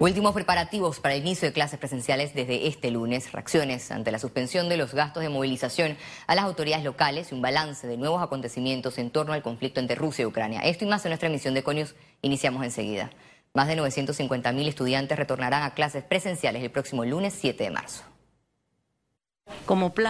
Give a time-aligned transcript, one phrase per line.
[0.00, 4.68] Últimos preparativos para el inicio de clases presenciales desde este lunes, reacciones ante la suspensión
[4.68, 8.98] de los gastos de movilización a las autoridades locales y un balance de nuevos acontecimientos
[8.98, 10.60] en torno al conflicto entre Rusia y Ucrania.
[10.62, 13.10] Esto y más en nuestra emisión de Conius iniciamos enseguida.
[13.54, 18.02] Más de 950.000 estudiantes retornarán a clases presenciales el próximo lunes 7 de marzo.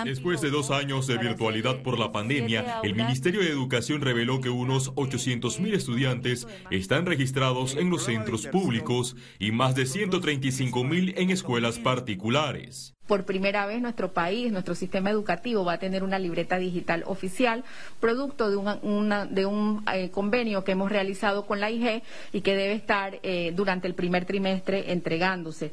[0.05, 4.50] Después de dos años de virtualidad por la pandemia, el Ministerio de Educación reveló que
[4.50, 11.79] unos 800.000 estudiantes están registrados en los centros públicos y más de 135.000 en escuelas
[11.79, 12.95] particulares.
[13.07, 17.62] Por primera vez nuestro país, nuestro sistema educativo va a tener una libreta digital oficial,
[18.01, 22.73] producto de, de un eh, convenio que hemos realizado con la IG y que debe
[22.73, 25.71] estar eh, durante el primer trimestre entregándose.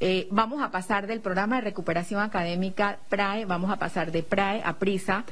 [0.00, 4.60] Eh, vamos a pasar del programa de recuperación académica PRAE, vamos a pasar de PRAE
[4.64, 5.24] a PRISA.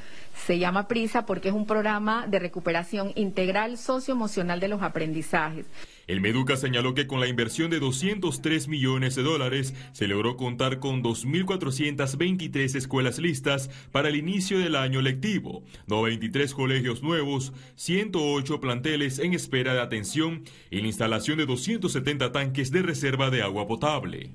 [0.47, 5.67] Se llama PRISA porque es un programa de recuperación integral socioemocional de los aprendizajes.
[6.07, 10.79] El Meduca señaló que con la inversión de 203 millones de dólares se logró contar
[10.79, 19.19] con 2.423 escuelas listas para el inicio del año lectivo, 93 colegios nuevos, 108 planteles
[19.19, 24.31] en espera de atención y la instalación de 270 tanques de reserva de agua potable.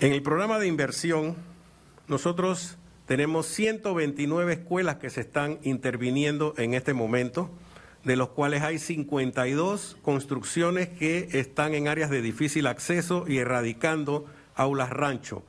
[0.00, 1.36] En el programa de inversión,
[2.08, 7.50] nosotros tenemos 129 escuelas que se están interviniendo en este momento,
[8.02, 14.26] de los cuales hay 52 construcciones que están en áreas de difícil acceso y erradicando
[14.56, 15.44] aulas rancho.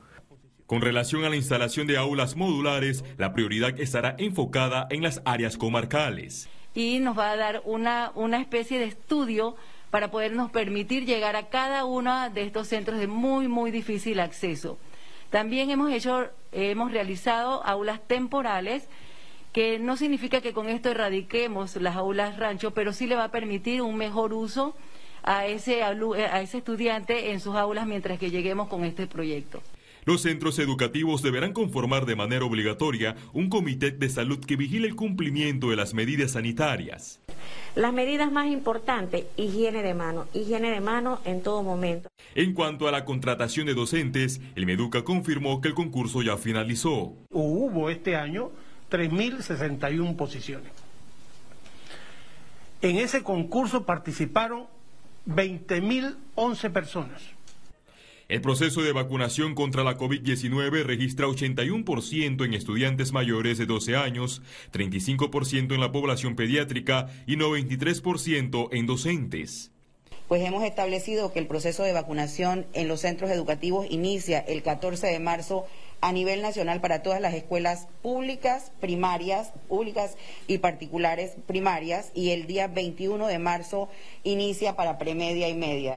[0.66, 5.56] Con relación a la instalación de aulas modulares, la prioridad estará enfocada en las áreas
[5.56, 6.48] comarcales.
[6.74, 9.56] Y nos va a dar una, una especie de estudio
[9.96, 14.76] para podernos permitir llegar a cada uno de estos centros de muy, muy difícil acceso.
[15.30, 18.86] También hemos hecho, hemos realizado aulas temporales,
[19.54, 23.30] que no significa que con esto erradiquemos las aulas rancho, pero sí le va a
[23.30, 24.76] permitir un mejor uso
[25.22, 29.62] a ese, a ese estudiante en sus aulas mientras que lleguemos con este proyecto.
[30.06, 34.94] Los centros educativos deberán conformar de manera obligatoria un comité de salud que vigile el
[34.94, 37.18] cumplimiento de las medidas sanitarias.
[37.74, 42.08] Las medidas más importantes, higiene de mano, higiene de mano en todo momento.
[42.36, 47.12] En cuanto a la contratación de docentes, el Meduca confirmó que el concurso ya finalizó.
[47.32, 48.52] Hubo este año
[48.92, 50.70] 3.061 posiciones.
[52.80, 54.66] En ese concurso participaron
[55.26, 57.35] 20.011 personas.
[58.28, 64.42] El proceso de vacunación contra la COVID-19 registra 81% en estudiantes mayores de 12 años,
[64.72, 69.70] 35% en la población pediátrica y 93% en docentes.
[70.26, 75.06] Pues hemos establecido que el proceso de vacunación en los centros educativos inicia el 14
[75.06, 75.64] de marzo
[76.00, 80.16] a nivel nacional para todas las escuelas públicas, primarias, públicas
[80.48, 83.88] y particulares primarias y el día 21 de marzo
[84.24, 85.94] inicia para premedia y media.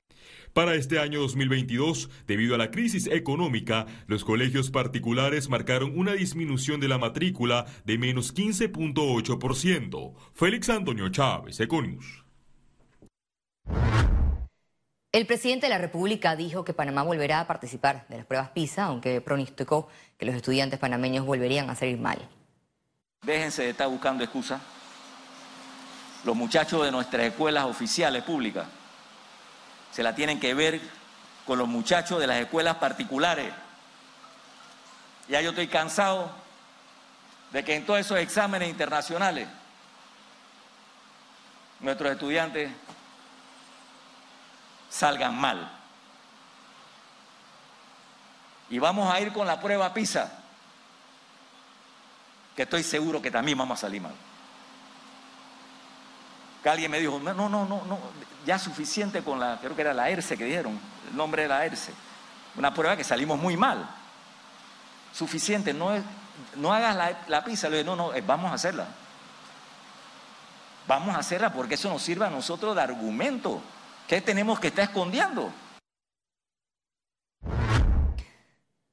[0.54, 6.80] Para este año 2022, debido a la crisis económica, los colegios particulares marcaron una disminución
[6.80, 10.14] de la matrícula de menos 15.8%.
[10.34, 12.26] Félix Antonio Chávez, Econius.
[15.12, 18.86] El presidente de la República dijo que Panamá volverá a participar de las pruebas PISA,
[18.86, 19.88] aunque pronosticó
[20.18, 22.20] que los estudiantes panameños volverían a salir mal.
[23.24, 24.62] Déjense de estar buscando excusas.
[26.26, 28.68] Los muchachos de nuestras escuelas oficiales públicas
[29.92, 30.80] se la tienen que ver
[31.46, 33.52] con los muchachos de las escuelas particulares.
[35.28, 36.32] Ya yo estoy cansado
[37.52, 39.48] de que en todos esos exámenes internacionales
[41.80, 42.72] nuestros estudiantes
[44.90, 45.72] salgan mal.
[48.70, 50.32] Y vamos a ir con la prueba PISA,
[52.56, 54.29] que estoy seguro que también vamos a salir mal
[56.64, 58.00] que alguien me dijo, no, no, no, no,
[58.46, 61.66] ya suficiente con la, creo que era la ERCE que dieron, el nombre de la
[61.66, 61.94] ERCE.
[62.56, 63.90] Una prueba que salimos muy mal.
[65.14, 66.04] Suficiente, no, es,
[66.56, 67.70] no hagas la, la pizza.
[67.70, 68.88] Le dije, no, no, eh, vamos a hacerla.
[70.88, 73.62] Vamos a hacerla porque eso nos sirve a nosotros de argumento.
[74.08, 75.52] ¿Qué tenemos que estar escondiendo?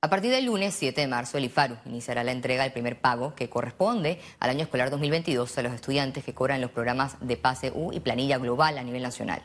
[0.06, 3.34] A partir del lunes 7 de marzo, el IFARU iniciará la entrega del primer pago
[3.34, 7.72] que corresponde al año escolar 2022 a los estudiantes que cobran los programas de PASE
[7.74, 9.42] U y planilla global a nivel nacional.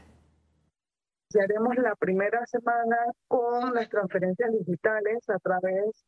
[1.33, 2.95] Iniciaremos la primera semana
[3.27, 6.05] con las transferencias digitales a través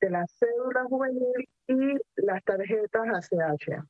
[0.00, 3.82] de la cédula juvenil y las tarjetas ACH.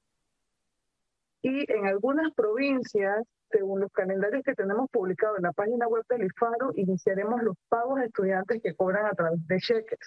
[1.43, 6.25] Y en algunas provincias según los calendarios que tenemos publicados en la página web del
[6.25, 9.99] IFARO, iniciaremos los pagos a estudiantes que cobran a través de cheques.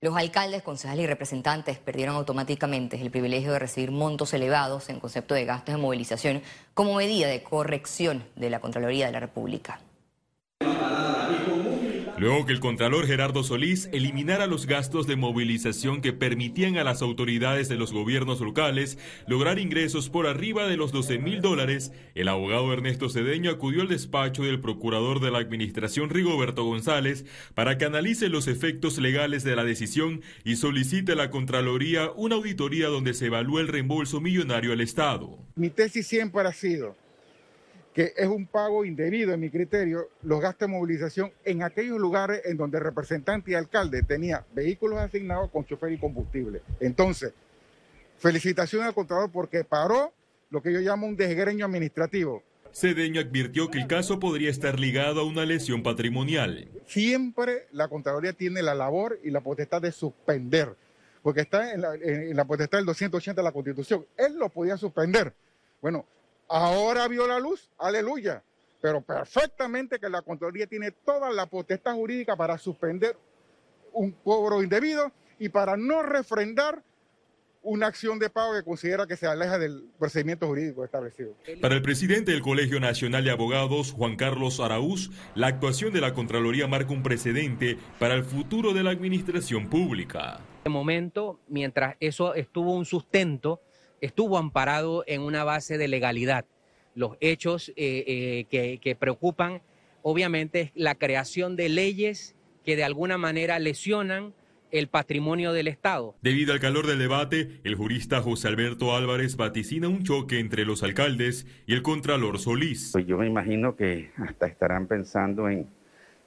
[0.00, 5.34] Los alcaldes, concejales y representantes perdieron automáticamente el privilegio de recibir montos elevados en concepto
[5.34, 6.42] de gastos de movilización
[6.72, 9.80] como medida de corrección de la Contraloría de la República.
[12.18, 17.00] Luego que el Contralor Gerardo Solís eliminara los gastos de movilización que permitían a las
[17.00, 18.98] autoridades de los gobiernos locales
[19.28, 23.88] lograr ingresos por arriba de los 12 mil dólares, el abogado Ernesto Cedeño acudió al
[23.88, 27.24] despacho del procurador de la Administración Rigoberto González
[27.54, 32.34] para que analice los efectos legales de la decisión y solicite a la Contraloría una
[32.34, 35.38] auditoría donde se evalúe el reembolso millonario al Estado.
[35.54, 36.96] Mi tesis siempre ha sido
[37.98, 42.42] que es un pago indebido en mi criterio, los gastos de movilización en aquellos lugares
[42.44, 46.62] en donde el representante y alcalde tenía vehículos asignados con chofer y combustible.
[46.78, 47.32] Entonces,
[48.18, 50.12] felicitaciones al Contralor porque paró
[50.50, 52.44] lo que yo llamo un desgreño administrativo.
[52.72, 56.68] Cedeño advirtió que el caso podría estar ligado a una lesión patrimonial.
[56.86, 60.72] Siempre la Contraloría tiene la labor y la potestad de suspender,
[61.20, 64.06] porque está en la, en la potestad del 280 de la Constitución.
[64.16, 65.34] Él lo podía suspender.
[65.82, 66.06] Bueno,
[66.48, 68.42] Ahora vio la luz, aleluya.
[68.80, 73.16] Pero perfectamente que la Contraloría tiene toda la potestad jurídica para suspender
[73.92, 76.82] un cobro indebido y para no refrendar
[77.62, 81.34] una acción de pago que considera que se aleja del procedimiento jurídico establecido.
[81.60, 86.14] Para el presidente del Colegio Nacional de Abogados, Juan Carlos Araúz, la actuación de la
[86.14, 90.40] Contraloría marca un precedente para el futuro de la administración pública.
[90.64, 93.60] De momento, mientras eso estuvo un sustento,
[94.00, 96.44] estuvo amparado en una base de legalidad.
[96.94, 99.62] Los hechos eh, eh, que, preocupan,
[100.02, 102.34] obviamente, es la creación de leyes
[102.64, 104.34] que de alguna manera lesionan
[104.70, 106.14] el patrimonio del Estado.
[106.20, 110.82] Debido al calor del debate, el jurista José Alberto Álvarez vaticina un choque entre los
[110.82, 112.90] alcaldes y el contralor Solís.
[112.92, 115.66] Pues yo me imagino que hasta estarán pensando en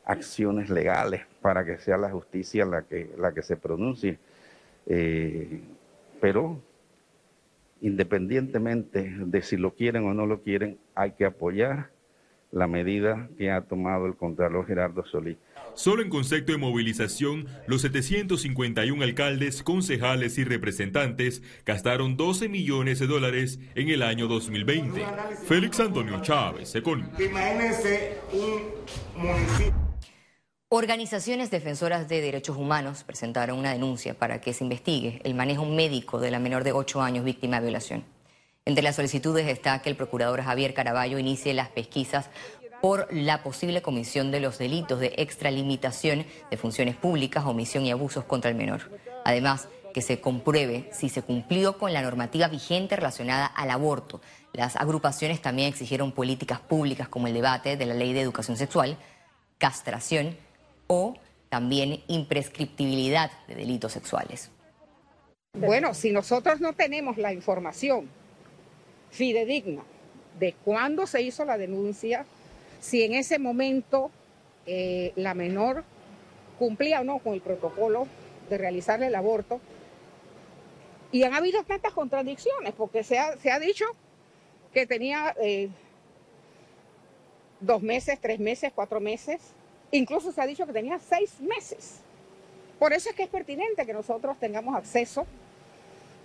[0.05, 4.17] acciones legales para que sea la justicia la que, la que se pronuncie.
[4.87, 5.61] Eh,
[6.19, 6.59] pero
[7.81, 11.89] independientemente de si lo quieren o no lo quieren, hay que apoyar
[12.51, 15.37] la medida que ha tomado el Contralor Gerardo Solís.
[15.73, 23.07] Solo en concepto de movilización, los 751 alcaldes, concejales y representantes gastaron 12 millones de
[23.07, 25.01] dólares en el año 2020.
[25.45, 27.09] Félix Antonio Chávez, Econ.
[27.17, 29.80] Imagínense un municipio.
[30.73, 36.17] Organizaciones defensoras de derechos humanos presentaron una denuncia para que se investigue el manejo médico
[36.17, 38.05] de la menor de 8 años víctima de violación.
[38.63, 42.29] Entre las solicitudes está que el procurador Javier Caraballo inicie las pesquisas
[42.81, 48.23] por la posible comisión de los delitos de extralimitación de funciones públicas, omisión y abusos
[48.23, 48.97] contra el menor.
[49.25, 54.21] Además, que se compruebe si se cumplió con la normativa vigente relacionada al aborto.
[54.53, 58.95] Las agrupaciones también exigieron políticas públicas como el debate de la ley de educación sexual,
[59.57, 60.37] castración,
[60.91, 61.13] o
[61.47, 64.51] también imprescriptibilidad de delitos sexuales.
[65.53, 68.09] Bueno, si nosotros no tenemos la información
[69.09, 69.83] fidedigna
[70.37, 72.25] de cuándo se hizo la denuncia,
[72.81, 74.11] si en ese momento
[74.65, 75.85] eh, la menor
[76.59, 78.07] cumplía o no con el protocolo
[78.49, 79.61] de realizarle el aborto,
[81.13, 83.85] y han habido tantas contradicciones, porque se ha, se ha dicho
[84.73, 85.69] que tenía eh,
[87.61, 89.53] dos meses, tres meses, cuatro meses,
[89.91, 91.99] Incluso se ha dicho que tenía seis meses.
[92.79, 95.27] Por eso es que es pertinente que nosotros tengamos acceso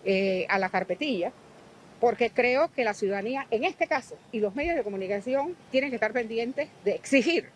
[0.05, 1.33] eh, a la carpetilla,
[2.01, 5.97] porque creo que la ciudadanía, en este caso, y los medios de comunicación tienen que
[5.97, 7.51] estar pendientes de exigir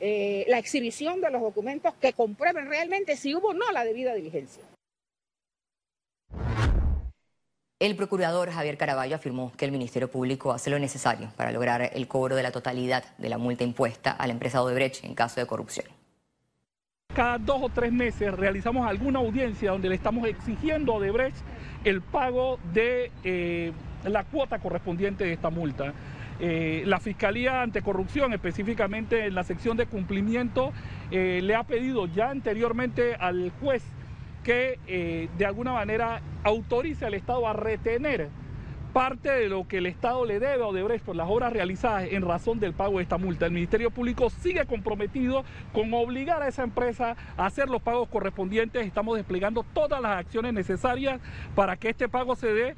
[0.00, 4.14] eh, la exhibición de los documentos que comprueben realmente si hubo o no la debida
[4.14, 4.62] diligencia.
[7.80, 12.06] El procurador Javier Caraballo afirmó que el Ministerio Público hace lo necesario para lograr el
[12.06, 15.46] cobro de la totalidad de la multa impuesta a la empresa Odebrecht en caso de
[15.46, 15.86] corrupción.
[17.12, 21.36] Cada dos o tres meses realizamos alguna audiencia donde le estamos exigiendo a Odebrecht
[21.82, 23.72] el pago de eh,
[24.04, 25.92] la cuota correspondiente de esta multa.
[26.38, 30.72] Eh, la Fiscalía Anticorrupción, específicamente en la sección de cumplimiento,
[31.10, 33.82] eh, le ha pedido ya anteriormente al juez
[34.44, 38.28] que eh, de alguna manera autorice al Estado a retener
[38.94, 42.22] parte de lo que el Estado le debe a Odebrecht por las obras realizadas en
[42.22, 43.46] razón del pago de esta multa.
[43.46, 48.86] El Ministerio Público sigue comprometido con obligar a esa empresa a hacer los pagos correspondientes.
[48.86, 51.20] Estamos desplegando todas las acciones necesarias
[51.56, 52.76] para que este pago se dé.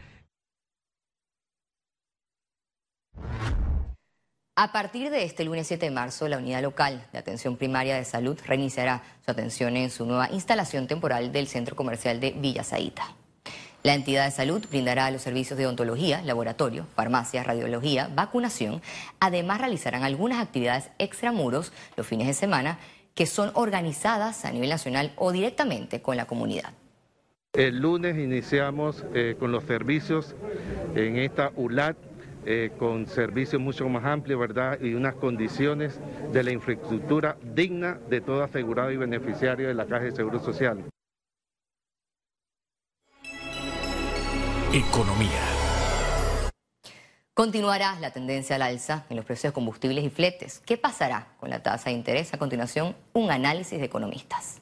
[4.58, 8.06] A partir de este lunes 7 de marzo, la Unidad Local de Atención Primaria de
[8.06, 13.04] Salud reiniciará su atención en su nueva instalación temporal del Centro Comercial de Villa Zaita.
[13.82, 18.80] La entidad de salud brindará los servicios de odontología, laboratorio, farmacia, radiología, vacunación.
[19.20, 22.78] Además, realizarán algunas actividades extramuros los fines de semana
[23.14, 26.72] que son organizadas a nivel nacional o directamente con la comunidad.
[27.52, 30.34] El lunes iniciamos eh, con los servicios
[30.94, 31.98] en esta ULAT
[32.48, 34.80] eh, con servicios mucho más amplios, ¿verdad?
[34.80, 36.00] Y unas condiciones
[36.32, 40.84] de la infraestructura digna de todo asegurado y beneficiario de la Caja de Seguro Social.
[44.72, 45.42] Economía.
[47.34, 50.62] Continuará la tendencia al alza en los precios de combustibles y fletes.
[50.64, 52.32] ¿Qué pasará con la tasa de interés?
[52.32, 54.60] A continuación, un análisis de economistas.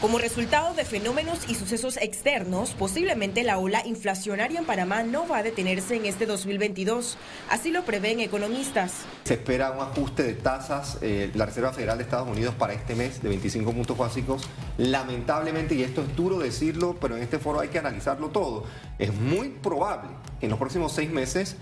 [0.00, 5.38] Como resultado de fenómenos y sucesos externos, posiblemente la ola inflacionaria en Panamá no va
[5.38, 7.16] a detenerse en este 2022.
[7.48, 8.92] Así lo prevén economistas.
[9.24, 12.94] Se espera un ajuste de tasas, eh, la Reserva Federal de Estados Unidos para este
[12.94, 14.42] mes de 25 puntos básicos.
[14.76, 18.64] Lamentablemente, y esto es duro decirlo, pero en este foro hay que analizarlo todo,
[18.98, 20.10] es muy probable
[20.40, 21.56] que en los próximos seis meses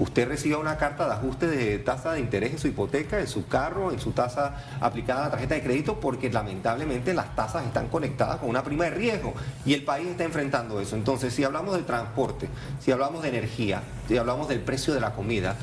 [0.00, 3.46] usted reciba una carta de ajuste de tasa de interés en su hipoteca, en su
[3.46, 7.88] carro, en su tasa aplicada a la tarjeta de crédito, porque lamentablemente las tasas están
[7.88, 10.96] conectadas con una prima de riesgo y el país está enfrentando eso.
[10.96, 12.48] Entonces, si hablamos del transporte,
[12.80, 15.56] si hablamos de energía, si hablamos del precio de la comida,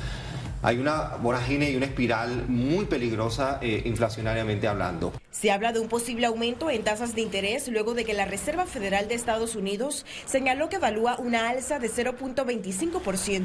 [0.62, 5.12] hay una vorágine y una espiral muy peligrosa eh, inflacionariamente hablando.
[5.30, 8.66] Se habla de un posible aumento en tasas de interés luego de que la Reserva
[8.66, 13.42] Federal de Estados Unidos señaló que evalúa una alza de 0.25%,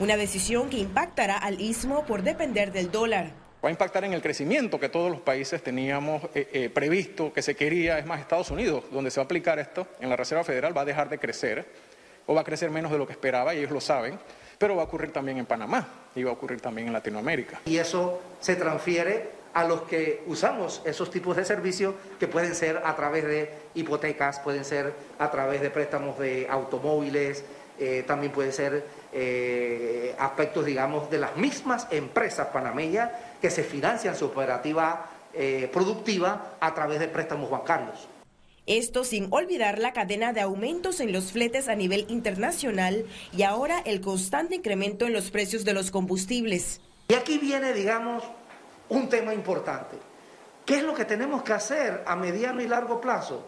[0.00, 3.32] una decisión que impactará al istmo por depender del dólar.
[3.64, 7.42] Va a impactar en el crecimiento que todos los países teníamos eh, eh, previsto, que
[7.42, 10.44] se quería, es más, Estados Unidos, donde se va a aplicar esto, en la Reserva
[10.44, 11.66] Federal va a dejar de crecer
[12.26, 14.18] o va a crecer menos de lo que esperaba y ellos lo saben
[14.60, 17.62] pero va a ocurrir también en Panamá y va a ocurrir también en Latinoamérica.
[17.64, 22.82] Y eso se transfiere a los que usamos esos tipos de servicios que pueden ser
[22.84, 27.42] a través de hipotecas, pueden ser a través de préstamos de automóviles,
[27.78, 34.14] eh, también pueden ser eh, aspectos, digamos, de las mismas empresas panameñas que se financian
[34.14, 38.08] su operativa eh, productiva a través de préstamos bancarios.
[38.70, 43.04] Esto sin olvidar la cadena de aumentos en los fletes a nivel internacional
[43.36, 46.80] y ahora el constante incremento en los precios de los combustibles.
[47.08, 48.22] Y aquí viene, digamos,
[48.88, 49.96] un tema importante.
[50.64, 53.44] ¿Qué es lo que tenemos que hacer a mediano y largo plazo?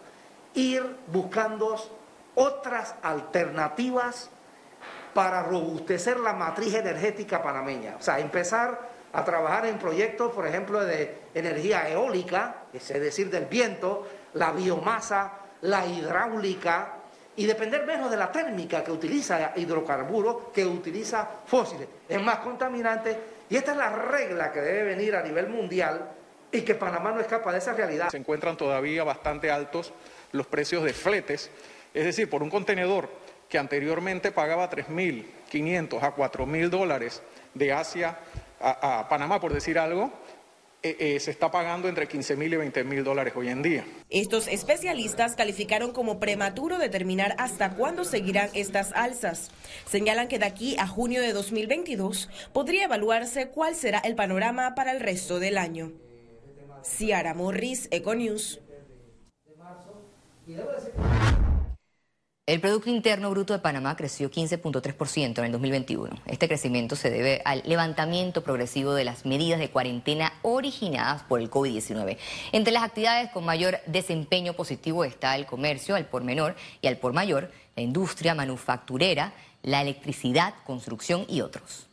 [0.55, 1.81] Ir buscando
[2.35, 4.29] otras alternativas
[5.13, 7.95] para robustecer la matriz energética panameña.
[7.97, 13.45] O sea, empezar a trabajar en proyectos, por ejemplo, de energía eólica, es decir, del
[13.45, 16.93] viento, la biomasa, la hidráulica
[17.35, 21.87] y depender menos de la térmica que utiliza hidrocarburos que utiliza fósiles.
[22.07, 23.17] Es más contaminante
[23.49, 26.09] y esta es la regla que debe venir a nivel mundial
[26.51, 28.09] y que Panamá no escapa de esa realidad.
[28.09, 29.91] Se encuentran todavía bastante altos
[30.31, 31.49] los precios de fletes,
[31.93, 33.09] es decir, por un contenedor
[33.49, 37.21] que anteriormente pagaba 3.500 a 4.000 dólares
[37.53, 38.17] de Asia
[38.59, 40.11] a, a Panamá, por decir algo,
[40.85, 43.85] eh, eh, se está pagando entre 15 mil y 20 mil dólares hoy en día.
[44.09, 49.49] Estos especialistas calificaron como prematuro determinar hasta cuándo seguirán estas alzas.
[49.85, 54.91] Señalan que de aquí a junio de 2022 podría evaluarse cuál será el panorama para
[54.91, 55.93] el resto del año.
[56.83, 58.59] Ciara Morris, Econews.
[62.45, 66.13] El Producto Interno Bruto de Panamá creció 15.3% en el 2021.
[66.25, 71.49] Este crecimiento se debe al levantamiento progresivo de las medidas de cuarentena originadas por el
[71.49, 72.17] COVID-19.
[72.51, 76.97] Entre las actividades con mayor desempeño positivo está el comercio al por menor y al
[76.97, 79.31] por mayor, la industria manufacturera,
[79.61, 81.87] la electricidad, construcción y otros.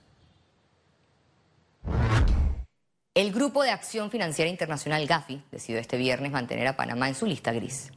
[3.14, 7.26] El Grupo de Acción Financiera Internacional GAFI decidió este viernes mantener a Panamá en su
[7.26, 7.92] lista gris.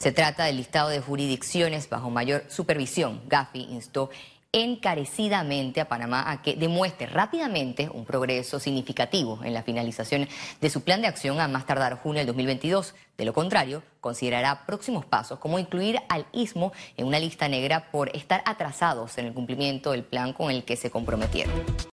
[0.00, 3.20] Se trata del listado de jurisdicciones bajo mayor supervisión.
[3.28, 4.08] Gafi instó
[4.50, 10.26] encarecidamente a Panamá a que demuestre rápidamente un progreso significativo en la finalización
[10.58, 12.94] de su plan de acción a más tardar junio del 2022.
[13.18, 18.08] De lo contrario, considerará próximos pasos como incluir al istmo en una lista negra por
[18.16, 21.52] estar atrasados en el cumplimiento del plan con el que se comprometieron.